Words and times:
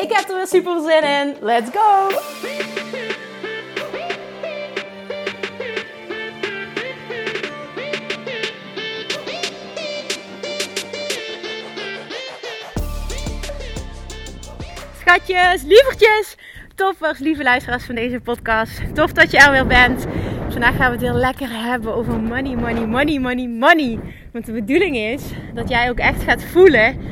Ik 0.00 0.12
heb 0.12 0.28
er 0.28 0.36
weer 0.36 0.46
super 0.46 0.80
zin 0.80 1.02
in. 1.02 1.36
Let's 1.40 1.70
go! 1.70 2.08
Schatjes, 15.00 15.62
lievertjes, 15.62 16.36
toppers, 16.74 17.18
lieve 17.18 17.42
luisteraars 17.42 17.84
van 17.84 17.94
deze 17.94 18.20
podcast. 18.20 18.94
Tof 18.94 19.12
dat 19.12 19.30
je 19.30 19.38
er 19.38 19.50
weer 19.52 19.66
bent. 19.66 20.06
Vandaag 20.48 20.76
gaan 20.76 20.86
we 20.86 20.96
het 20.96 21.06
heel 21.06 21.20
lekker 21.20 21.48
hebben 21.50 21.94
over 21.94 22.20
money, 22.20 22.54
money, 22.54 22.86
money, 22.86 23.18
money, 23.18 23.48
money. 23.48 23.98
Want 24.32 24.46
de 24.46 24.52
bedoeling 24.52 24.96
is 24.96 25.22
dat 25.54 25.68
jij 25.68 25.90
ook 25.90 25.98
echt 25.98 26.22
gaat 26.22 26.42
voelen 26.42 27.09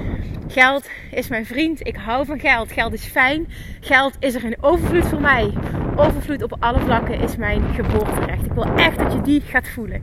Geld 0.50 0.90
is 1.10 1.28
mijn 1.28 1.46
vriend. 1.46 1.86
Ik 1.86 1.96
hou 1.96 2.26
van 2.26 2.38
geld. 2.38 2.72
Geld 2.72 2.92
is 2.92 3.04
fijn. 3.04 3.48
Geld 3.80 4.16
is 4.18 4.34
er 4.34 4.44
in 4.44 4.56
overvloed 4.60 5.06
voor 5.06 5.20
mij. 5.20 5.52
Overvloed 5.96 6.42
op 6.42 6.56
alle 6.58 6.80
vlakken 6.80 7.20
is 7.20 7.36
mijn 7.36 7.62
geboorterecht. 7.74 8.44
Ik 8.44 8.52
wil 8.52 8.74
echt 8.76 8.98
dat 8.98 9.12
je 9.12 9.20
die 9.20 9.40
gaat 9.40 9.68
voelen. 9.68 10.02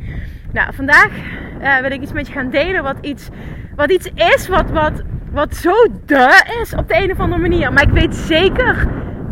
Nou, 0.52 0.74
vandaag 0.74 1.12
uh, 1.62 1.80
wil 1.80 1.92
ik 1.92 2.02
iets 2.02 2.14
met 2.14 2.28
je 2.28 2.34
gaan 2.34 2.50
delen 2.50 2.84
wat 2.84 2.98
iets, 3.02 3.28
wat 3.76 3.92
iets 3.92 4.10
is 4.16 4.48
wat, 4.48 4.70
wat, 4.70 5.04
wat 5.32 5.56
zo 5.56 5.74
de 6.06 6.58
is 6.62 6.74
op 6.74 6.88
de 6.88 6.96
een 6.96 7.12
of 7.12 7.20
andere 7.20 7.42
manier. 7.42 7.74
Maar 7.74 7.84
ik 7.84 7.94
weet 7.94 8.16
zeker 8.16 8.88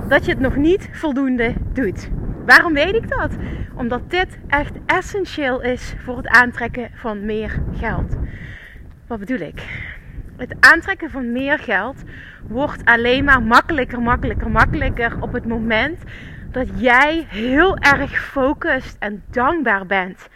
dat 0.08 0.26
je 0.26 0.32
het 0.32 0.40
nog 0.40 0.56
niet 0.56 0.90
voldoende 0.92 1.54
doet. 1.74 2.10
Waarom 2.46 2.74
weet 2.74 2.96
ik 2.96 3.10
dat? 3.10 3.32
Omdat 3.76 4.12
dit 4.12 4.38
echt 4.48 4.74
essentieel 4.86 5.62
is 5.62 5.94
voor 6.04 6.18
het 6.18 6.28
aantrekken 6.28 6.90
van 6.94 7.26
meer 7.26 7.64
geld. 7.80 8.16
Wat 9.08 9.20
bedoel 9.20 9.40
ik? 9.40 9.62
Het 10.50 10.56
aantrekken 10.60 11.10
van 11.10 11.32
meer 11.32 11.60
geld 11.60 12.04
wordt 12.48 12.86
alleen 12.86 13.24
maar 13.24 13.42
makkelijker, 13.42 14.02
makkelijker, 14.02 14.50
makkelijker 14.50 15.22
op 15.22 15.34
het 15.34 15.48
moment 15.48 16.04
dat 16.52 16.68
jij 16.76 17.26
heel 17.30 17.78
erg 17.78 18.26
focust 18.26 18.96
en 19.00 19.24
dankbaar 19.32 19.86
bent 19.86 20.28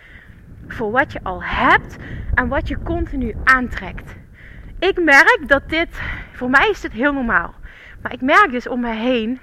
voor 0.67 0.91
wat 0.91 1.11
je 1.11 1.19
al 1.23 1.43
hebt 1.43 1.95
en 2.33 2.47
wat 2.47 2.67
je 2.67 2.77
continu 2.83 3.35
aantrekt. 3.43 4.15
Ik 4.79 5.03
merk 5.03 5.39
dat 5.47 5.69
dit, 5.69 6.01
voor 6.33 6.49
mij 6.49 6.69
is 6.69 6.81
dit 6.81 6.91
heel 6.91 7.13
normaal, 7.13 7.53
maar 8.01 8.13
ik 8.13 8.21
merk 8.21 8.51
dus 8.51 8.67
om 8.67 8.79
me 8.79 8.93
heen, 8.93 9.39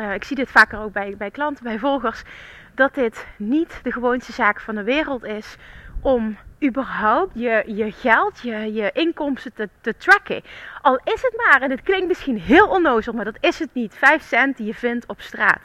uh, 0.00 0.14
ik 0.14 0.24
zie 0.24 0.36
dit 0.36 0.50
vaker 0.50 0.78
ook 0.78 0.92
bij, 0.92 1.14
bij 1.18 1.30
klanten, 1.30 1.64
bij 1.64 1.78
volgers, 1.78 2.22
dat 2.74 2.94
dit 2.94 3.26
niet 3.36 3.80
de 3.82 3.92
gewoonste 3.92 4.32
zaak 4.32 4.60
van 4.60 4.74
de 4.74 4.82
wereld 4.82 5.24
is 5.24 5.56
om 6.00 6.36
überhaupt 6.64 7.30
je, 7.34 7.62
je 7.66 7.92
geld, 7.92 8.40
je, 8.40 8.72
je 8.72 8.90
inkomsten 8.92 9.52
te, 9.54 9.68
te 9.80 9.96
tracken. 9.96 10.42
Al 10.82 11.00
is 11.04 11.22
het 11.22 11.34
maar, 11.36 11.62
en 11.62 11.70
het 11.70 11.82
klinkt 11.82 12.08
misschien 12.08 12.40
heel 12.40 12.66
onnozel, 12.66 13.12
maar 13.12 13.24
dat 13.24 13.38
is 13.40 13.58
het 13.58 13.70
niet, 13.72 13.94
5 13.94 14.22
cent 14.22 14.56
die 14.56 14.66
je 14.66 14.74
vindt 14.74 15.06
op 15.06 15.20
straat. 15.20 15.60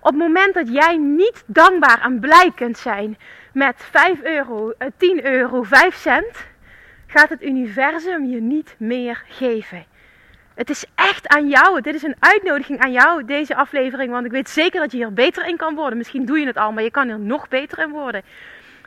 Op 0.00 0.12
het 0.12 0.20
moment 0.20 0.54
dat 0.54 0.68
jij 0.68 0.96
niet 0.96 1.42
dankbaar 1.46 2.00
en 2.02 2.20
blij 2.20 2.52
kunt 2.54 2.78
zijn 2.78 3.18
met 3.52 3.74
5 3.90 4.22
euro, 4.22 4.72
10 4.96 5.22
eh, 5.22 5.32
euro, 5.32 5.62
5 5.62 5.94
cent, 5.94 6.46
gaat 7.06 7.28
het 7.28 7.42
universum 7.42 8.24
je 8.24 8.40
niet 8.40 8.74
meer 8.78 9.22
geven. 9.28 9.84
Het 10.54 10.70
is 10.70 10.84
echt 10.94 11.28
aan 11.28 11.48
jou. 11.48 11.80
Dit 11.80 11.94
is 11.94 12.02
een 12.02 12.16
uitnodiging 12.18 12.78
aan 12.78 12.92
jou, 12.92 13.24
deze 13.24 13.56
aflevering. 13.56 14.10
Want 14.10 14.24
ik 14.24 14.30
weet 14.30 14.48
zeker 14.48 14.80
dat 14.80 14.90
je 14.90 14.96
hier 14.96 15.12
beter 15.12 15.46
in 15.46 15.56
kan 15.56 15.74
worden. 15.74 15.98
Misschien 15.98 16.24
doe 16.24 16.38
je 16.38 16.46
het 16.46 16.56
al, 16.56 16.72
maar 16.72 16.82
je 16.82 16.90
kan 16.90 17.08
er 17.08 17.18
nog 17.18 17.48
beter 17.48 17.78
in 17.78 17.90
worden. 17.90 18.22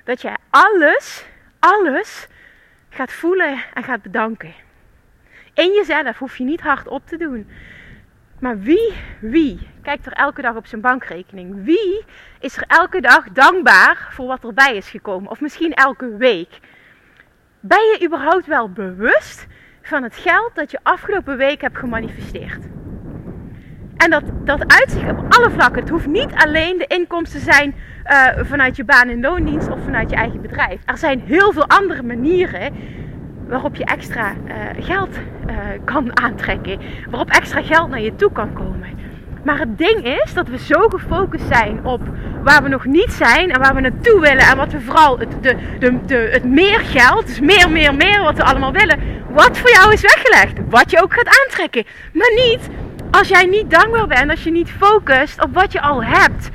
Dat 0.03 0.21
jij 0.21 0.35
alles 0.49 1.25
alles 1.59 2.27
gaat 2.89 3.11
voelen 3.11 3.63
en 3.73 3.83
gaat 3.83 4.01
bedanken. 4.01 4.53
In 5.53 5.71
jezelf 5.73 6.17
hoef 6.17 6.37
je 6.37 6.43
niet 6.43 6.61
hard 6.61 6.87
op 6.87 7.07
te 7.07 7.17
doen. 7.17 7.49
Maar 8.39 8.59
wie, 8.59 8.93
wie 9.19 9.67
kijkt 9.81 10.05
er 10.05 10.11
elke 10.11 10.41
dag 10.41 10.55
op 10.55 10.65
zijn 10.65 10.81
bankrekening? 10.81 11.63
Wie 11.63 12.05
is 12.39 12.57
er 12.57 12.63
elke 12.67 13.01
dag 13.01 13.29
dankbaar 13.29 14.07
voor 14.11 14.27
wat 14.27 14.43
erbij 14.43 14.75
is 14.75 14.89
gekomen? 14.89 15.31
Of 15.31 15.41
misschien 15.41 15.73
elke 15.73 16.17
week? 16.17 16.59
Ben 17.59 17.79
je 17.79 18.05
überhaupt 18.05 18.45
wel 18.45 18.71
bewust 18.71 19.47
van 19.81 20.03
het 20.03 20.15
geld 20.15 20.55
dat 20.55 20.71
je 20.71 20.79
afgelopen 20.83 21.37
week 21.37 21.61
hebt 21.61 21.77
gemanifesteerd? 21.77 22.78
En 24.03 24.09
dat, 24.09 24.23
dat 24.43 24.79
uitzicht 24.79 25.09
op 25.09 25.25
alle 25.29 25.49
vlakken. 25.49 25.81
Het 25.81 25.89
hoeft 25.89 26.07
niet 26.07 26.33
alleen 26.33 26.77
de 26.77 26.87
inkomsten 26.87 27.39
zijn 27.39 27.75
uh, 28.05 28.27
vanuit 28.41 28.75
je 28.75 28.83
baan 28.83 29.09
in 29.09 29.21
loondienst 29.21 29.69
of 29.69 29.79
vanuit 29.83 30.09
je 30.09 30.15
eigen 30.15 30.41
bedrijf. 30.41 30.81
Er 30.85 30.97
zijn 30.97 31.21
heel 31.25 31.53
veel 31.53 31.67
andere 31.67 32.03
manieren 32.03 32.73
waarop 33.47 33.75
je 33.75 33.85
extra 33.85 34.31
uh, 34.31 34.53
geld 34.79 35.09
uh, 35.49 35.55
kan 35.85 36.19
aantrekken. 36.21 36.79
Waarop 37.09 37.29
extra 37.29 37.61
geld 37.61 37.89
naar 37.89 38.01
je 38.01 38.15
toe 38.15 38.31
kan 38.31 38.53
komen. 38.53 38.87
Maar 39.43 39.59
het 39.59 39.77
ding 39.77 40.19
is 40.23 40.33
dat 40.33 40.47
we 40.47 40.57
zo 40.57 40.87
gefocust 40.87 41.47
zijn 41.47 41.85
op 41.85 42.01
waar 42.43 42.63
we 42.63 42.69
nog 42.69 42.85
niet 42.85 43.11
zijn 43.11 43.51
en 43.51 43.59
waar 43.59 43.75
we 43.75 43.81
naartoe 43.81 44.19
willen. 44.19 44.43
En 44.43 44.57
wat 44.57 44.71
we 44.71 44.81
vooral, 44.81 45.19
het, 45.19 45.43
de, 45.43 45.55
de, 45.79 46.05
de, 46.05 46.29
het 46.31 46.43
meer 46.43 46.79
geld, 46.79 47.27
dus 47.27 47.39
meer, 47.39 47.71
meer, 47.71 47.95
meer 47.95 48.21
wat 48.21 48.35
we 48.35 48.43
allemaal 48.43 48.71
willen. 48.71 48.99
Wat 49.29 49.57
voor 49.57 49.69
jou 49.69 49.93
is 49.93 50.01
weggelegd. 50.01 50.57
Wat 50.69 50.91
je 50.91 51.01
ook 51.03 51.13
gaat 51.13 51.43
aantrekken. 51.43 51.83
Maar 52.13 52.31
niet 52.35 52.69
als 53.11 53.27
jij 53.27 53.45
niet 53.45 53.69
dankbaar 53.69 54.07
bent, 54.07 54.29
als 54.29 54.43
je 54.43 54.51
niet 54.51 54.69
focust 54.69 55.43
op 55.43 55.53
wat 55.53 55.71
je 55.71 55.81
al 55.81 56.03
hebt. 56.03 56.49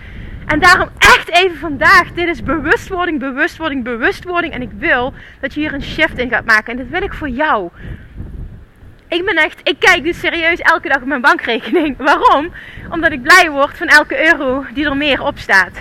En 0.46 0.60
daarom 0.60 0.88
echt 0.98 1.30
even 1.30 1.58
vandaag, 1.58 2.12
dit 2.12 2.28
is 2.28 2.42
bewustwording, 2.42 3.18
bewustwording, 3.18 3.84
bewustwording. 3.84 4.52
En 4.52 4.62
ik 4.62 4.70
wil 4.78 5.12
dat 5.40 5.54
je 5.54 5.60
hier 5.60 5.74
een 5.74 5.82
shift 5.82 6.18
in 6.18 6.28
gaat 6.28 6.44
maken. 6.44 6.72
En 6.72 6.76
dat 6.76 6.88
wil 6.88 7.02
ik 7.02 7.14
voor 7.14 7.28
jou. 7.28 7.70
Ik 9.08 9.24
ben 9.24 9.36
echt, 9.36 9.60
ik 9.62 9.78
kijk 9.78 10.04
dus 10.04 10.18
serieus 10.20 10.58
elke 10.58 10.88
dag 10.88 11.00
op 11.00 11.06
mijn 11.06 11.20
bankrekening. 11.20 11.96
Waarom? 12.10 12.52
Omdat 12.90 13.12
ik 13.12 13.22
blij 13.22 13.50
word 13.50 13.76
van 13.76 13.86
elke 13.86 14.32
euro 14.32 14.64
die 14.74 14.84
er 14.84 14.96
meer 14.96 15.22
op 15.22 15.38
staat. 15.38 15.76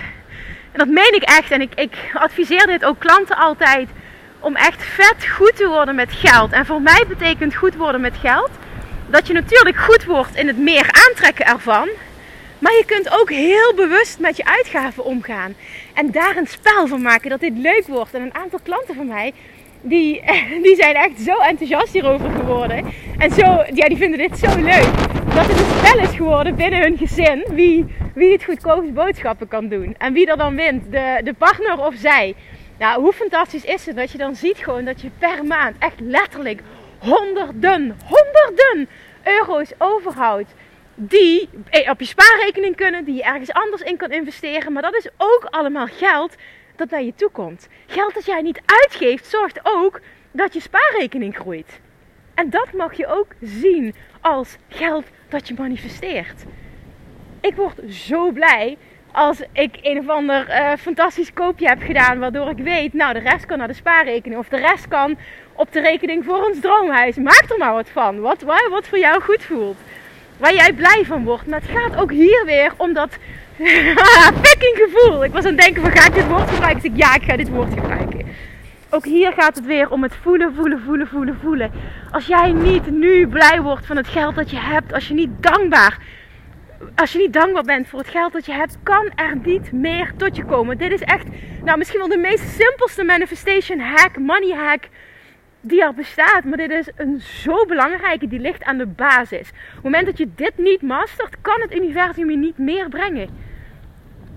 En 0.72 0.78
dat 0.78 0.88
meen 0.88 1.14
ik 1.14 1.22
echt. 1.22 1.50
En 1.50 1.60
ik, 1.60 1.74
ik 1.74 2.10
adviseer 2.14 2.66
dit 2.66 2.84
ook 2.84 2.98
klanten 2.98 3.36
altijd. 3.36 3.88
Om 4.40 4.56
echt 4.56 4.82
vet 4.82 5.26
goed 5.28 5.56
te 5.56 5.68
worden 5.68 5.94
met 5.94 6.12
geld. 6.12 6.52
En 6.52 6.66
voor 6.66 6.82
mij 6.82 7.04
betekent 7.08 7.54
goed 7.54 7.74
worden 7.74 8.00
met 8.00 8.16
geld 8.20 8.50
dat 9.06 9.26
je 9.26 9.32
natuurlijk 9.32 9.76
goed 9.76 10.04
wordt 10.04 10.36
in 10.36 10.46
het 10.46 10.58
meer 10.58 11.06
aantrekken 11.06 11.46
ervan. 11.46 11.88
Maar 12.58 12.72
je 12.72 12.84
kunt 12.86 13.10
ook 13.20 13.30
heel 13.30 13.74
bewust 13.74 14.18
met 14.18 14.36
je 14.36 14.44
uitgaven 14.44 15.04
omgaan. 15.04 15.54
En 15.94 16.10
daar 16.10 16.36
een 16.36 16.46
spel 16.46 16.86
van 16.86 17.02
maken 17.02 17.30
dat 17.30 17.40
dit 17.40 17.56
leuk 17.56 17.84
wordt. 17.86 18.14
En 18.14 18.22
een 18.22 18.34
aantal 18.34 18.58
klanten 18.62 18.94
van 18.94 19.06
mij, 19.06 19.32
die, 19.80 20.22
die 20.64 20.76
zijn 20.76 20.94
echt 20.94 21.20
zo 21.20 21.36
enthousiast 21.36 21.92
hierover 21.92 22.30
geworden. 22.30 22.84
En 23.18 23.30
zo, 23.30 23.64
ja, 23.74 23.88
die 23.88 23.96
vinden 23.96 24.18
dit 24.18 24.38
zo 24.38 24.60
leuk. 24.60 24.88
Dat 25.34 25.46
het 25.46 25.58
een 25.58 25.78
spel 25.78 25.98
is 25.98 26.16
geworden 26.16 26.54
binnen 26.54 26.80
hun 26.80 26.98
gezin. 26.98 27.46
Wie, 27.50 27.84
wie 28.14 28.32
het 28.32 28.44
goedkoopst 28.44 28.94
boodschappen 28.94 29.48
kan 29.48 29.68
doen. 29.68 29.94
En 29.98 30.12
wie 30.12 30.26
er 30.26 30.36
dan 30.36 30.56
wint. 30.56 30.92
De, 30.92 31.20
de 31.24 31.34
partner 31.38 31.78
of 31.78 31.94
zij. 31.96 32.34
Nou, 32.78 33.00
hoe 33.00 33.12
fantastisch 33.12 33.64
is 33.64 33.86
het 33.86 33.96
dat 33.96 34.10
je 34.10 34.18
dan 34.18 34.36
ziet 34.36 34.58
gewoon 34.58 34.84
dat 34.84 35.00
je 35.00 35.10
per 35.18 35.44
maand 35.44 35.76
echt 35.78 36.00
letterlijk 36.00 36.60
honderden, 37.04 37.96
honderden 38.04 38.88
euro's 39.24 39.72
overhoudt. 39.78 40.54
Die 40.94 41.48
op 41.90 42.00
je 42.00 42.06
spaarrekening 42.06 42.76
kunnen, 42.76 43.04
die 43.04 43.14
je 43.14 43.22
ergens 43.22 43.52
anders 43.52 43.82
in 43.82 43.96
kan 43.96 44.10
investeren. 44.10 44.72
Maar 44.72 44.82
dat 44.82 44.94
is 44.94 45.08
ook 45.16 45.46
allemaal 45.50 45.86
geld 45.86 46.34
dat 46.76 46.90
naar 46.90 47.02
je 47.02 47.14
toe 47.14 47.30
komt. 47.30 47.68
Geld 47.86 48.14
dat 48.14 48.24
jij 48.24 48.42
niet 48.42 48.60
uitgeeft, 48.66 49.26
zorgt 49.26 49.60
ook 49.62 50.00
dat 50.30 50.54
je 50.54 50.60
spaarrekening 50.60 51.36
groeit. 51.36 51.80
En 52.34 52.50
dat 52.50 52.72
mag 52.72 52.96
je 52.96 53.06
ook 53.06 53.34
zien 53.40 53.94
als 54.20 54.56
geld 54.68 55.04
dat 55.28 55.48
je 55.48 55.54
manifesteert. 55.58 56.44
Ik 57.40 57.54
word 57.54 57.80
zo 57.88 58.30
blij 58.30 58.76
als 59.14 59.42
ik 59.52 59.78
een 59.82 59.98
of 59.98 60.08
ander 60.08 60.48
uh, 60.48 60.72
fantastisch 60.78 61.32
koopje 61.32 61.68
heb 61.68 61.82
gedaan, 61.82 62.18
waardoor 62.18 62.48
ik 62.48 62.58
weet, 62.58 62.92
nou 62.92 63.12
de 63.12 63.18
rest 63.18 63.46
kan 63.46 63.58
naar 63.58 63.68
de 63.68 63.74
spaarrekening 63.74 64.40
of 64.40 64.48
de 64.48 64.56
rest 64.56 64.88
kan 64.88 65.16
op 65.52 65.72
de 65.72 65.80
rekening 65.80 66.24
voor 66.24 66.44
ons 66.44 66.60
droomhuis. 66.60 67.16
Maak 67.16 67.44
er 67.48 67.58
maar 67.58 67.72
wat 67.72 67.88
van. 67.88 68.20
Wat, 68.20 68.42
wat 68.70 68.88
voor 68.88 68.98
jou 68.98 69.22
goed 69.22 69.42
voelt. 69.42 69.76
Waar 70.36 70.54
jij 70.54 70.72
blij 70.72 71.04
van 71.04 71.24
wordt. 71.24 71.46
Maar 71.46 71.60
het 71.60 71.70
gaat 71.70 71.96
ook 71.96 72.10
hier 72.10 72.42
weer 72.44 72.72
om 72.76 72.92
dat 72.92 73.18
fucking 74.44 74.76
gevoel. 74.76 75.24
Ik 75.24 75.32
was 75.32 75.44
aan 75.44 75.52
het 75.52 75.60
denken 75.60 75.82
van 75.82 75.90
ga 75.90 76.06
ik 76.06 76.14
dit 76.14 76.28
woord 76.28 76.50
gebruiken? 76.50 76.84
Ik 76.84 76.96
zeg 76.96 77.08
ja, 77.08 77.14
ik 77.14 77.22
ga 77.22 77.36
dit 77.36 77.48
woord 77.48 77.72
gebruiken. 77.72 78.26
ook 78.90 79.04
hier 79.04 79.32
gaat 79.32 79.56
het 79.56 79.66
weer 79.66 79.90
om 79.90 80.02
het 80.02 80.14
voelen, 80.22 80.54
voelen, 80.54 80.80
voelen, 80.80 81.08
voelen, 81.08 81.38
voelen. 81.42 81.70
Als 82.10 82.26
jij 82.26 82.52
niet 82.52 82.90
nu 82.90 83.28
blij 83.28 83.60
wordt 83.60 83.86
van 83.86 83.96
het 83.96 84.08
geld 84.08 84.34
dat 84.34 84.50
je 84.50 84.58
hebt, 84.58 84.92
als 84.92 85.08
je 85.08 85.14
niet 85.14 85.30
dankbaar, 85.40 85.98
als 86.94 87.12
je 87.12 87.18
niet 87.18 87.32
dankbaar 87.32 87.62
bent 87.62 87.88
voor 87.88 87.98
het 87.98 88.08
geld 88.08 88.32
dat 88.32 88.46
je 88.46 88.52
hebt, 88.52 88.78
kan 88.82 89.10
er 89.14 89.36
niet 89.42 89.72
meer 89.72 90.12
tot 90.16 90.36
je 90.36 90.44
komen. 90.44 90.78
Dit 90.78 90.92
is 90.92 91.00
echt, 91.00 91.26
nou 91.64 91.78
misschien 91.78 91.98
wel 91.98 92.08
de 92.08 92.16
meest 92.16 92.48
simpelste 92.48 93.04
manifestation 93.04 93.80
hack, 93.80 94.18
money 94.18 94.56
hack 94.56 94.88
die 95.60 95.82
er 95.82 95.94
bestaat. 95.94 96.44
Maar 96.44 96.56
dit 96.56 96.70
is 96.70 96.88
een 96.96 97.20
zo 97.20 97.66
belangrijke, 97.66 98.28
die 98.28 98.38
ligt 98.38 98.64
aan 98.64 98.78
de 98.78 98.86
basis. 98.86 99.48
Op 99.48 99.74
het 99.74 99.82
moment 99.82 100.06
dat 100.06 100.18
je 100.18 100.28
dit 100.34 100.52
niet 100.56 100.82
mastert, 100.82 101.40
kan 101.40 101.60
het 101.60 101.74
universum 101.74 102.30
je 102.30 102.36
niet 102.36 102.58
meer 102.58 102.88
brengen. 102.88 103.28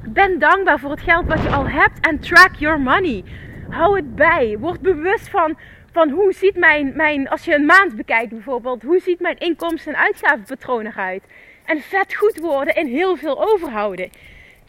Ben 0.08 0.40
dankbaar 0.40 0.80
voor 0.80 0.92
het 0.92 1.02
geld 1.02 1.28
wat 1.28 1.44
je 1.44 1.50
al 1.50 1.68
hebt 1.68 2.08
en 2.08 2.20
track 2.20 2.56
your 2.56 2.80
money. 2.80 3.24
Hou 3.70 3.96
het 3.96 4.16
bij. 4.16 4.58
Word 4.60 4.82
bewust 4.82 5.30
van, 5.30 5.58
van 5.92 6.10
hoe 6.10 6.34
ziet 6.34 6.56
mijn, 6.56 6.94
mijn, 6.96 7.30
als 7.30 7.46
je 7.46 7.56
een 7.56 7.66
maand 7.66 7.96
bekijkt 7.96 8.30
bijvoorbeeld, 8.30 8.84
hoe 8.84 9.00
ziet 9.00 9.20
mijn 9.20 9.38
inkomsten- 9.38 9.94
en 9.94 10.00
uitgavenpatroon 10.00 10.86
eruit? 10.86 11.24
En 11.68 11.82
vet 11.82 12.16
goed 12.16 12.40
worden 12.40 12.76
en 12.76 12.88
heel 12.88 13.16
veel 13.16 13.52
overhouden. 13.52 14.10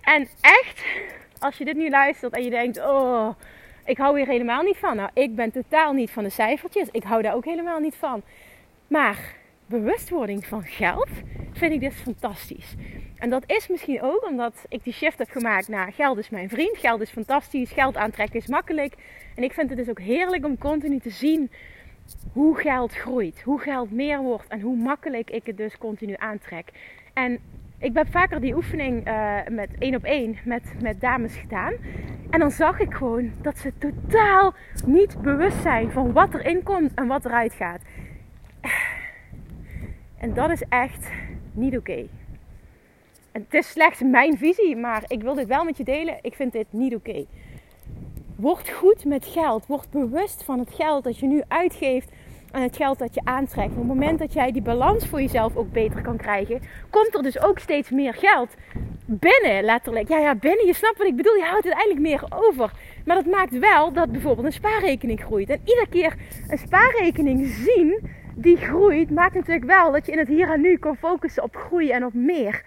En 0.01 0.29
echt, 0.41 0.85
als 1.39 1.59
je 1.59 1.65
dit 1.65 1.77
nu 1.77 1.91
luistert 1.91 2.35
en 2.35 2.45
je 2.45 2.51
denkt, 2.51 2.79
oh, 2.79 3.29
ik 3.85 3.99
hou 3.99 4.17
hier 4.17 4.27
helemaal 4.27 4.63
niet 4.63 4.77
van. 4.77 4.97
Nou, 4.97 5.11
ik 5.15 5.35
ben 5.35 5.51
totaal 5.51 5.93
niet 5.93 6.11
van 6.11 6.23
de 6.23 6.31
cijfertjes. 6.31 6.89
Ik 6.91 7.03
hou 7.03 7.23
daar 7.23 7.35
ook 7.35 7.45
helemaal 7.45 7.79
niet 7.79 7.97
van. 7.97 8.23
Maar 8.87 9.19
bewustwording 9.67 10.47
van 10.47 10.65
geld 10.65 11.09
vind 11.53 11.73
ik 11.73 11.81
dus 11.81 11.95
fantastisch. 11.95 12.75
En 13.19 13.31
dat 13.31 13.43
is 13.47 13.69
misschien 13.69 14.03
ook 14.03 14.27
omdat 14.29 14.65
ik 14.69 14.85
die 14.85 14.93
shift 14.93 15.19
heb 15.19 15.31
gemaakt 15.31 15.69
naar 15.69 15.93
geld 15.93 16.19
is 16.19 16.31
mijn 16.31 16.49
vriend, 16.49 16.79
geld 16.79 17.01
is 17.01 17.11
fantastisch, 17.11 17.71
geld 17.71 17.97
aantrekken 17.97 18.41
is 18.41 18.47
makkelijk. 18.47 18.95
En 19.35 19.43
ik 19.43 19.53
vind 19.53 19.69
het 19.69 19.79
dus 19.79 19.89
ook 19.89 20.01
heerlijk 20.01 20.45
om 20.45 20.59
continu 20.59 20.99
te 20.99 21.11
zien 21.11 21.51
hoe 22.33 22.57
geld 22.59 22.93
groeit, 22.93 23.43
hoe 23.43 23.61
geld 23.61 23.91
meer 23.91 24.21
wordt 24.21 24.49
en 24.49 24.61
hoe 24.61 24.77
makkelijk 24.77 25.31
ik 25.31 25.47
het 25.47 25.57
dus 25.57 25.79
continu 25.79 26.15
aantrek. 26.17 26.73
En 27.13 27.39
ik 27.79 27.95
heb 27.95 28.11
vaker 28.11 28.41
die 28.41 28.55
oefening 28.55 29.09
uh, 29.09 29.37
met 29.51 29.71
één 29.79 29.95
op 29.95 30.05
één 30.05 30.37
met, 30.45 30.63
met 30.83 31.01
dames 31.01 31.37
gedaan. 31.37 31.73
En 32.31 32.41
dan 32.41 32.51
zag 32.51 32.81
ik 32.81 32.95
gewoon 32.95 33.31
dat 33.43 33.59
ze 33.59 33.73
totaal 33.79 34.55
niet 34.87 35.23
bewust 35.23 35.63
zijn 35.63 35.91
van 35.91 36.13
wat 36.13 36.35
erin 36.35 36.63
komt 36.63 36.95
en 36.95 37.07
wat 37.07 37.25
eruit 37.25 37.53
gaat. 37.53 37.81
En 40.19 40.35
dat 40.35 40.51
is 40.51 40.63
echt 40.69 41.11
niet 41.53 41.77
oké. 41.77 42.07
En 43.33 43.43
het 43.43 43.55
is 43.55 43.71
slechts 43.71 44.03
mijn 44.03 44.39
visie, 44.39 44.77
maar 44.77 45.05
ik 45.07 45.23
wil 45.23 45.35
dit 45.35 45.47
wel 45.47 45.65
met 45.65 45.77
je 45.77 45.85
delen. 45.85 46.19
Ik 46.23 46.35
vind 46.35 46.53
dit 46.53 46.67
niet 46.71 46.95
oké. 46.95 47.25
Word 48.39 48.71
goed 48.71 49.05
met 49.05 49.27
geld. 49.27 49.67
Word 49.67 49.91
bewust 49.91 50.45
van 50.45 50.59
het 50.59 50.71
geld 50.75 51.05
dat 51.05 51.19
je 51.19 51.27
nu 51.27 51.43
uitgeeft 51.49 52.11
en 52.53 52.63
het 52.63 52.77
geld 52.77 52.99
dat 52.99 53.15
je 53.15 53.21
aantrekt. 53.25 53.71
Op 53.71 53.77
het 53.77 53.87
moment 53.87 54.19
dat 54.19 54.33
jij 54.33 54.53
die 54.53 54.63
balans 54.63 55.07
voor 55.07 55.21
jezelf 55.21 55.57
ook 55.57 55.73
beter 55.73 56.03
kan 56.03 56.17
krijgen, 56.17 56.61
komt 56.91 57.15
er 57.15 57.23
dus 57.23 57.43
ook 57.43 57.59
steeds 57.59 57.91
meer 57.91 58.15
geld 58.15 58.55
binnen, 59.07 59.65
letterlijk. 59.65 60.09
Ja, 60.09 60.19
ja, 60.19 60.35
binnen. 60.35 60.67
Je 60.67 60.75
snapt 60.75 60.99
wat 60.99 61.07
ik 61.07 61.17
bedoel. 61.17 61.35
Je 61.35 61.43
houdt 61.43 61.65
uiteindelijk 61.65 62.01
meer 62.01 62.27
over. 62.49 62.73
Maar 63.05 63.17
dat 63.17 63.27
maakt 63.27 63.59
wel 63.59 63.93
dat 63.93 64.13
bijvoorbeeld 64.13 64.47
een 64.47 64.53
spaarrekening 64.53 65.21
groeit. 65.21 65.51
En 65.51 65.61
iedere 65.65 65.89
keer 65.91 66.17
een 66.49 66.59
spaarrekening 66.59 67.47
zien 67.47 68.11
die 68.35 68.57
groeit, 68.57 69.11
maakt 69.11 69.35
natuurlijk 69.35 69.67
wel 69.67 69.93
dat 69.93 70.07
je 70.07 70.13
in 70.13 70.19
het 70.19 70.29
hier 70.29 70.51
en 70.51 70.61
nu 70.61 70.77
kan 70.77 70.97
focussen 70.97 71.43
op 71.43 71.57
groei 71.57 71.91
en 71.91 72.05
op 72.05 72.15
meer. 72.15 72.63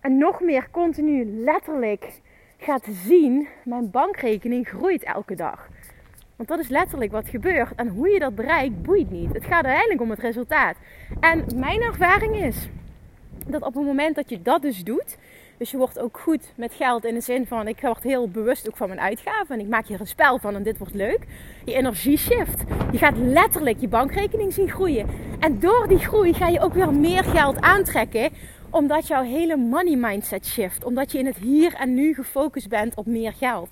En 0.00 0.18
nog 0.18 0.40
meer 0.40 0.68
continu 0.70 1.24
letterlijk 1.24 2.20
gaat 2.58 2.86
zien, 2.90 3.48
mijn 3.64 3.90
bankrekening 3.90 4.68
groeit 4.68 5.02
elke 5.02 5.34
dag. 5.34 5.68
Want 6.36 6.48
dat 6.48 6.58
is 6.58 6.68
letterlijk 6.68 7.12
wat 7.12 7.28
gebeurt. 7.28 7.74
En 7.76 7.88
hoe 7.88 8.08
je 8.08 8.18
dat 8.18 8.34
bereikt, 8.34 8.82
boeit 8.82 9.10
niet. 9.10 9.32
Het 9.32 9.44
gaat 9.44 9.64
uiteindelijk 9.64 10.00
om 10.00 10.10
het 10.10 10.18
resultaat. 10.18 10.76
En 11.20 11.44
mijn 11.54 11.80
ervaring 11.80 12.36
is 12.36 12.68
dat 13.46 13.62
op 13.62 13.74
het 13.74 13.84
moment 13.84 14.14
dat 14.14 14.30
je 14.30 14.42
dat 14.42 14.62
dus 14.62 14.84
doet, 14.84 15.16
dus 15.58 15.70
je 15.70 15.76
wordt 15.76 15.98
ook 15.98 16.18
goed 16.18 16.52
met 16.56 16.74
geld 16.74 17.04
in 17.04 17.14
de 17.14 17.20
zin 17.20 17.46
van 17.46 17.68
ik 17.68 17.80
word 17.80 18.02
heel 18.02 18.28
bewust 18.28 18.68
ook 18.68 18.76
van 18.76 18.88
mijn 18.88 19.00
uitgaven 19.00 19.54
en 19.54 19.60
ik 19.60 19.68
maak 19.68 19.86
hier 19.86 20.00
een 20.00 20.06
spel 20.06 20.38
van 20.38 20.54
en 20.54 20.62
dit 20.62 20.78
wordt 20.78 20.94
leuk. 20.94 21.20
Je 21.64 21.74
energie 21.74 22.18
shift. 22.18 22.64
Je 22.92 22.98
gaat 22.98 23.16
letterlijk 23.16 23.80
je 23.80 23.88
bankrekening 23.88 24.52
zien 24.52 24.70
groeien. 24.70 25.06
En 25.40 25.58
door 25.58 25.88
die 25.88 25.98
groei 25.98 26.34
ga 26.34 26.48
je 26.48 26.60
ook 26.60 26.74
weer 26.74 26.94
meer 26.94 27.24
geld 27.24 27.60
aantrekken 27.60 28.30
omdat 28.70 29.06
jouw 29.06 29.22
hele 29.22 29.56
money 29.56 29.96
mindset 29.96 30.46
shift. 30.46 30.84
Omdat 30.84 31.12
je 31.12 31.18
in 31.18 31.26
het 31.26 31.36
hier 31.36 31.74
en 31.74 31.94
nu 31.94 32.14
gefocust 32.14 32.68
bent 32.68 32.94
op 32.94 33.06
meer 33.06 33.32
geld. 33.32 33.68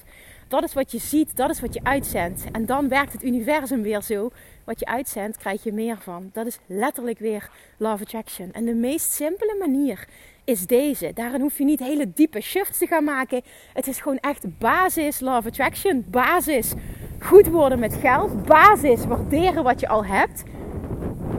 Dat 0.48 0.64
is 0.64 0.74
wat 0.74 0.92
je 0.92 0.98
ziet, 0.98 1.36
dat 1.36 1.50
is 1.50 1.60
wat 1.60 1.74
je 1.74 1.80
uitzendt. 1.82 2.44
En 2.52 2.66
dan 2.66 2.88
werkt 2.88 3.12
het 3.12 3.24
universum 3.24 3.82
weer 3.82 4.02
zo. 4.02 4.30
Wat 4.64 4.78
je 4.78 4.86
uitzendt, 4.86 5.36
krijg 5.36 5.62
je 5.62 5.72
meer 5.72 5.98
van. 6.00 6.30
Dat 6.32 6.46
is 6.46 6.58
letterlijk 6.66 7.18
weer 7.18 7.50
love 7.76 8.02
attraction. 8.02 8.52
En 8.52 8.64
de 8.64 8.74
meest 8.74 9.12
simpele 9.12 9.56
manier 9.58 10.06
is 10.44 10.66
deze. 10.66 11.10
Daarin 11.14 11.40
hoef 11.40 11.58
je 11.58 11.64
niet 11.64 11.78
hele 11.78 12.12
diepe 12.14 12.40
shifts 12.40 12.78
te 12.78 12.86
gaan 12.86 13.04
maken. 13.04 13.42
Het 13.72 13.86
is 13.86 14.00
gewoon 14.00 14.18
echt 14.18 14.58
basis 14.58 15.20
love 15.20 15.48
attraction. 15.48 16.04
Basis 16.08 16.72
goed 17.18 17.46
worden 17.46 17.78
met 17.78 17.94
geld. 17.94 18.46
Basis 18.46 19.04
waarderen 19.06 19.64
wat 19.64 19.80
je 19.80 19.88
al 19.88 20.04
hebt. 20.04 20.42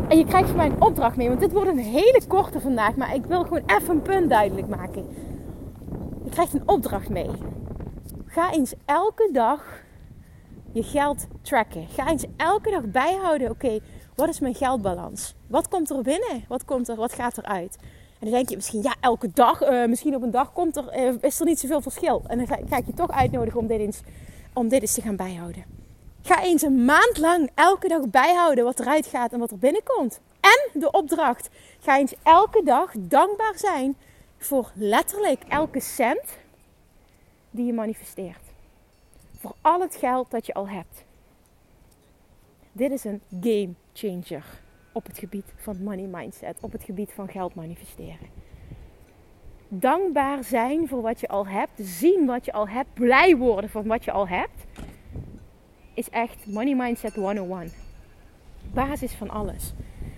En 0.07 0.17
je 0.17 0.25
krijgt 0.25 0.47
van 0.47 0.57
mij 0.57 0.65
een 0.65 0.81
opdracht 0.81 1.15
mee. 1.15 1.27
Want 1.27 1.39
dit 1.39 1.51
wordt 1.51 1.69
een 1.69 1.77
hele 1.77 2.21
korte 2.27 2.59
vandaag. 2.59 2.95
Maar 2.95 3.15
ik 3.15 3.25
wil 3.25 3.43
gewoon 3.43 3.63
even 3.65 3.89
een 3.89 4.01
punt 4.01 4.29
duidelijk 4.29 4.67
maken. 4.67 5.05
Je 6.23 6.29
krijgt 6.29 6.53
een 6.53 6.67
opdracht 6.67 7.09
mee. 7.09 7.29
Ga 8.25 8.51
eens 8.51 8.73
elke 8.85 9.29
dag 9.31 9.83
je 10.71 10.83
geld 10.83 11.27
tracken. 11.41 11.87
Ga 11.87 12.09
eens 12.09 12.25
elke 12.37 12.69
dag 12.69 12.85
bijhouden. 12.85 13.49
Oké, 13.49 13.79
wat 14.15 14.29
is 14.29 14.39
mijn 14.39 14.55
geldbalans? 14.55 15.35
Wat 15.47 15.67
komt 15.67 15.89
er 15.89 16.01
binnen? 16.01 16.45
Wat 16.47 16.65
komt 16.65 16.87
er? 16.87 16.95
Wat 16.95 17.13
gaat 17.13 17.37
eruit? 17.37 17.77
En 18.19 18.25
dan 18.25 18.31
denk 18.31 18.49
je 18.49 18.55
misschien, 18.55 18.81
ja, 18.81 18.95
elke 18.99 19.29
dag, 19.33 19.69
uh, 19.69 19.85
misschien 19.85 20.15
op 20.15 20.21
een 20.21 20.31
dag 20.31 20.53
komt 20.53 20.75
er, 20.75 20.97
uh, 20.97 21.13
is 21.21 21.39
er 21.39 21.45
niet 21.45 21.59
zoveel 21.59 21.81
verschil. 21.81 22.23
En 22.27 22.37
dan 22.37 22.47
ga, 22.47 22.77
ik 22.77 22.85
je 22.85 22.93
toch 22.93 23.11
uitnodigen 23.11 23.59
om 23.59 23.67
dit, 23.67 23.79
eens, 23.79 24.01
om 24.53 24.67
dit 24.67 24.81
eens 24.81 24.93
te 24.93 25.01
gaan 25.01 25.15
bijhouden. 25.15 25.76
Ga 26.27 26.43
eens 26.43 26.61
een 26.61 26.85
maand 26.85 27.17
lang 27.17 27.49
elke 27.55 27.87
dag 27.87 28.09
bijhouden 28.09 28.63
wat 28.63 28.79
eruit 28.79 29.05
gaat 29.05 29.33
en 29.33 29.39
wat 29.39 29.51
er 29.51 29.57
binnenkomt. 29.57 30.19
En 30.39 30.79
de 30.79 30.91
opdracht. 30.91 31.49
Ga 31.79 31.97
eens 31.97 32.13
elke 32.23 32.63
dag 32.63 32.91
dankbaar 32.97 33.57
zijn 33.57 33.95
voor 34.37 34.71
letterlijk 34.73 35.43
elke 35.47 35.79
cent 35.79 36.37
die 37.51 37.65
je 37.65 37.73
manifesteert. 37.73 38.41
Voor 39.39 39.55
al 39.61 39.81
het 39.81 39.95
geld 39.95 40.31
dat 40.31 40.45
je 40.45 40.53
al 40.53 40.69
hebt. 40.69 41.05
Dit 42.71 42.91
is 42.91 43.03
een 43.03 43.21
game 43.41 43.73
changer 43.93 44.45
op 44.91 45.05
het 45.05 45.17
gebied 45.17 45.53
van 45.55 45.83
money 45.83 46.05
mindset, 46.05 46.57
op 46.61 46.71
het 46.71 46.83
gebied 46.83 47.11
van 47.11 47.29
geld 47.29 47.55
manifesteren. 47.55 48.29
Dankbaar 49.67 50.43
zijn 50.43 50.87
voor 50.87 51.01
wat 51.01 51.19
je 51.19 51.27
al 51.27 51.47
hebt, 51.47 51.79
zien 51.81 52.25
wat 52.25 52.45
je 52.45 52.53
al 52.53 52.67
hebt, 52.67 52.93
blij 52.93 53.35
worden 53.35 53.69
van 53.69 53.87
wat 53.87 54.03
je 54.03 54.11
al 54.11 54.27
hebt, 54.27 54.56
is 55.97 56.09
echt 56.09 56.45
money 56.45 56.75
mindset 56.75 57.15
101. 57.15 57.71
Basis 58.73 59.11
van 59.11 59.29
alles. 59.29 59.73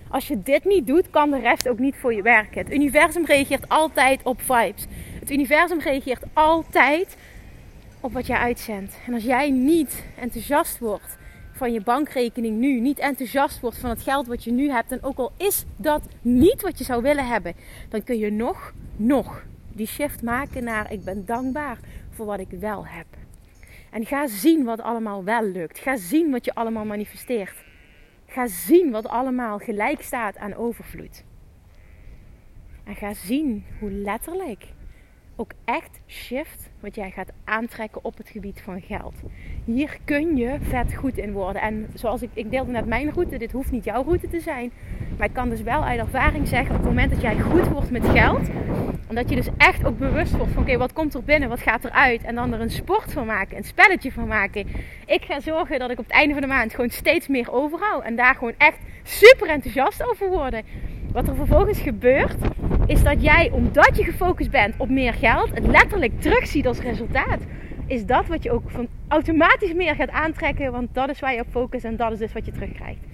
Als 0.08 0.28
je 0.28 0.42
dit 0.42 0.64
niet 0.64 0.86
doet, 0.86 1.10
kan 1.10 1.30
de 1.30 1.38
rest 1.38 1.68
ook 1.68 1.78
niet 1.78 1.96
voor 1.96 2.14
je 2.14 2.22
werken. 2.22 2.62
Het 2.62 2.72
universum 2.72 3.24
reageert 3.24 3.68
altijd 3.68 4.22
op 4.22 4.40
vibes. 4.40 4.86
Het 5.20 5.30
universum 5.30 5.80
reageert 5.80 6.22
altijd 6.32 7.16
op 8.00 8.12
wat 8.12 8.26
jij 8.26 8.36
uitzendt. 8.36 8.94
En 9.06 9.14
als 9.14 9.24
jij 9.24 9.50
niet 9.50 10.04
enthousiast 10.18 10.78
wordt 10.78 11.18
van 11.52 11.72
je 11.72 11.80
bankrekening 11.80 12.58
nu, 12.58 12.80
niet 12.80 12.98
enthousiast 12.98 13.60
wordt 13.60 13.78
van 13.78 13.90
het 13.90 14.02
geld 14.02 14.26
wat 14.26 14.44
je 14.44 14.52
nu 14.52 14.70
hebt, 14.70 14.92
en 14.92 15.02
ook 15.02 15.18
al 15.18 15.32
is 15.36 15.64
dat 15.76 16.02
niet 16.22 16.62
wat 16.62 16.78
je 16.78 16.84
zou 16.84 17.02
willen 17.02 17.26
hebben, 17.26 17.54
dan 17.88 18.04
kun 18.04 18.18
je 18.18 18.30
nog, 18.30 18.72
nog 18.96 19.42
die 19.72 19.86
shift 19.86 20.22
maken 20.22 20.64
naar 20.64 20.92
ik 20.92 21.04
ben 21.04 21.26
dankbaar 21.26 21.78
voor 22.10 22.26
wat 22.26 22.38
ik 22.38 22.50
wel 22.50 22.86
heb. 22.86 23.06
En 23.90 24.06
ga 24.06 24.26
zien 24.26 24.64
wat 24.64 24.80
allemaal 24.80 25.24
wel 25.24 25.44
lukt. 25.44 25.78
Ga 25.78 25.96
zien 25.96 26.30
wat 26.30 26.44
je 26.44 26.54
allemaal 26.54 26.84
manifesteert. 26.84 27.64
Ga 28.26 28.46
zien 28.46 28.90
wat 28.90 29.08
allemaal 29.08 29.58
gelijk 29.58 30.02
staat 30.02 30.36
aan 30.36 30.54
overvloed. 30.54 31.24
En 32.84 32.94
ga 32.94 33.14
zien 33.14 33.64
hoe 33.78 33.90
letterlijk 33.90 34.66
ook 35.36 35.52
echt 35.64 36.00
shift 36.06 36.70
wat 36.80 36.94
jij 36.94 37.10
gaat 37.10 37.32
aantrekken 37.44 38.04
op 38.04 38.16
het 38.16 38.28
gebied 38.28 38.60
van 38.60 38.80
geld. 38.80 39.14
Hier 39.64 39.98
kun 40.04 40.36
je 40.36 40.56
vet 40.60 40.94
goed 40.94 41.18
in 41.18 41.32
worden. 41.32 41.62
En 41.62 41.86
zoals 41.94 42.22
ik, 42.22 42.30
ik 42.32 42.50
deelde 42.50 42.72
net 42.72 42.86
mijn 42.86 43.10
route, 43.10 43.36
dit 43.36 43.52
hoeft 43.52 43.70
niet 43.70 43.84
jouw 43.84 44.02
route 44.02 44.28
te 44.28 44.40
zijn. 44.40 44.72
Maar 45.18 45.26
ik 45.26 45.32
kan 45.32 45.48
dus 45.48 45.62
wel 45.62 45.84
uit 45.84 46.00
ervaring 46.00 46.48
zeggen, 46.48 46.70
op 46.70 46.80
het 46.80 46.90
moment 46.90 47.10
dat 47.10 47.20
jij 47.20 47.40
goed 47.40 47.68
wordt 47.68 47.90
met 47.90 48.08
geld, 48.08 48.48
en 49.10 49.16
dat 49.16 49.28
je 49.28 49.36
dus 49.36 49.48
echt 49.56 49.84
ook 49.84 49.98
bewust 49.98 50.36
wordt 50.36 50.52
van 50.52 50.62
oké, 50.62 50.76
wat 50.76 50.92
komt 50.92 51.14
er 51.14 51.22
binnen, 51.22 51.48
wat 51.48 51.60
gaat 51.60 51.84
eruit. 51.84 52.22
En 52.22 52.34
dan 52.34 52.52
er 52.52 52.60
een 52.60 52.70
sport 52.70 53.12
van 53.12 53.26
maken, 53.26 53.56
een 53.56 53.64
spelletje 53.64 54.12
van 54.12 54.26
maken. 54.26 54.66
Ik 55.06 55.24
ga 55.24 55.40
zorgen 55.40 55.78
dat 55.78 55.90
ik 55.90 55.98
op 55.98 56.04
het 56.04 56.14
einde 56.14 56.32
van 56.32 56.42
de 56.42 56.48
maand 56.48 56.74
gewoon 56.74 56.90
steeds 56.90 57.28
meer 57.28 57.52
overhoud. 57.52 58.02
En 58.02 58.16
daar 58.16 58.34
gewoon 58.34 58.54
echt 58.58 58.78
super 59.02 59.48
enthousiast 59.48 60.10
over 60.10 60.28
worden. 60.28 60.62
Wat 61.12 61.28
er 61.28 61.34
vervolgens 61.34 61.80
gebeurt, 61.80 62.36
is 62.86 63.02
dat 63.02 63.22
jij, 63.22 63.50
omdat 63.52 63.96
je 63.96 64.04
gefocust 64.04 64.50
bent 64.50 64.74
op 64.76 64.88
meer 64.88 65.14
geld, 65.14 65.50
het 65.54 65.66
letterlijk 65.66 66.20
terugziet 66.20 66.66
als 66.66 66.80
resultaat. 66.80 67.40
is 67.86 68.06
dat 68.06 68.26
wat 68.26 68.42
je 68.42 68.50
ook 68.50 68.70
van 68.70 68.88
automatisch 69.08 69.72
meer 69.72 69.94
gaat 69.94 70.10
aantrekken. 70.10 70.72
Want 70.72 70.94
dat 70.94 71.08
is 71.08 71.20
waar 71.20 71.34
je 71.34 71.40
op 71.40 71.50
focust 71.50 71.84
en 71.84 71.96
dat 71.96 72.12
is 72.12 72.18
dus 72.18 72.32
wat 72.32 72.46
je 72.46 72.52
terugkrijgt. 72.52 73.09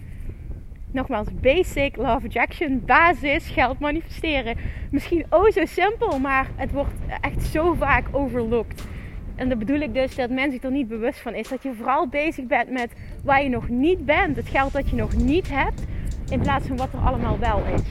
Nogmaals, 0.96 1.28
basic 1.40 1.96
love 1.96 2.26
attraction, 2.26 2.82
basis, 2.84 3.48
geld 3.48 3.78
manifesteren. 3.78 4.56
Misschien 4.90 5.26
oh 5.30 5.50
zo 5.50 5.64
simpel, 5.64 6.18
maar 6.18 6.46
het 6.54 6.72
wordt 6.72 6.92
echt 7.20 7.42
zo 7.42 7.74
vaak 7.74 8.06
overlooked. 8.12 8.84
En 9.34 9.48
dat 9.48 9.58
bedoel 9.58 9.80
ik 9.80 9.94
dus 9.94 10.14
dat 10.14 10.30
men 10.30 10.50
zich 10.50 10.62
er 10.62 10.70
niet 10.70 10.88
bewust 10.88 11.20
van 11.20 11.34
is. 11.34 11.48
Dat 11.48 11.62
je 11.62 11.74
vooral 11.74 12.08
bezig 12.08 12.46
bent 12.46 12.70
met 12.70 12.92
waar 13.24 13.42
je 13.42 13.48
nog 13.48 13.68
niet 13.68 14.04
bent. 14.04 14.36
Het 14.36 14.48
geld 14.48 14.72
dat 14.72 14.90
je 14.90 14.96
nog 14.96 15.16
niet 15.16 15.48
hebt. 15.50 15.82
In 16.30 16.40
plaats 16.40 16.66
van 16.66 16.76
wat 16.76 16.92
er 16.92 16.98
allemaal 16.98 17.38
wel 17.38 17.62
is. 17.74 17.82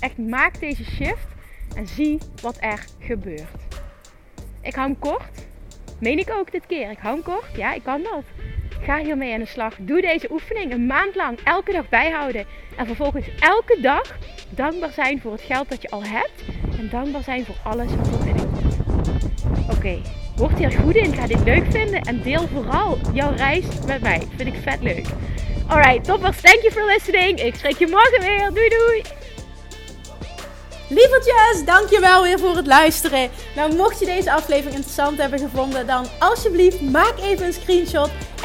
Echt 0.00 0.18
maak 0.18 0.60
deze 0.60 0.84
shift 0.84 1.26
en 1.74 1.86
zie 1.86 2.18
wat 2.42 2.56
er 2.60 2.84
gebeurt. 2.98 3.66
Ik 4.62 4.74
hou 4.74 4.94
kort. 4.98 5.46
Meen 6.00 6.18
ik 6.18 6.30
ook 6.30 6.52
dit 6.52 6.66
keer. 6.66 6.90
Ik 6.90 6.98
hou 6.98 7.20
kort. 7.20 7.56
Ja, 7.56 7.74
ik 7.74 7.82
kan 7.82 8.02
dat. 8.02 8.24
Ga 8.82 8.98
hiermee 8.98 9.32
aan 9.32 9.40
de 9.40 9.46
slag. 9.46 9.74
Doe 9.78 10.00
deze 10.00 10.28
oefening 10.30 10.72
een 10.72 10.86
maand 10.86 11.14
lang 11.14 11.38
elke 11.44 11.72
dag 11.72 11.88
bijhouden. 11.88 12.46
En 12.76 12.86
vervolgens 12.86 13.26
elke 13.40 13.78
dag 13.80 14.18
dankbaar 14.50 14.92
zijn 14.92 15.20
voor 15.20 15.32
het 15.32 15.40
geld 15.40 15.68
dat 15.68 15.82
je 15.82 15.90
al 15.90 16.04
hebt. 16.04 16.42
En 16.78 16.88
dankbaar 16.90 17.22
zijn 17.22 17.44
voor 17.44 17.56
alles 17.64 17.94
wat 17.94 18.06
er 18.06 18.24
binnenkomt. 18.24 18.76
Oké, 19.70 20.00
word 20.36 20.58
hier 20.58 20.72
goed 20.72 20.94
in. 20.94 21.14
Ga 21.14 21.26
dit 21.26 21.44
leuk 21.44 21.70
vinden. 21.70 22.00
En 22.00 22.22
deel 22.22 22.48
vooral 22.48 22.98
jouw 23.12 23.34
reis 23.34 23.64
met 23.86 24.02
mij. 24.02 24.22
Vind 24.36 24.54
ik 24.54 24.60
vet 24.62 24.82
leuk. 24.82 25.06
Alright, 25.68 26.04
toppers. 26.04 26.40
Thank 26.40 26.60
you 26.60 26.72
for 26.72 26.84
listening. 26.84 27.40
Ik 27.40 27.54
spreek 27.54 27.78
je 27.78 27.86
morgen 27.86 28.20
weer. 28.20 28.50
Doei 28.54 28.68
doei. 28.68 29.02
Lievertjes, 30.88 31.64
dankjewel 31.64 32.22
weer 32.22 32.38
voor 32.38 32.56
het 32.56 32.66
luisteren. 32.66 33.30
Nou, 33.56 33.74
mocht 33.74 33.98
je 34.00 34.06
deze 34.06 34.32
aflevering 34.32 34.74
interessant 34.74 35.18
hebben 35.18 35.38
gevonden, 35.38 35.86
dan 35.86 36.06
alsjeblieft 36.18 36.80
maak 36.80 37.14
even 37.20 37.46
een 37.46 37.52
screenshot 37.52 38.10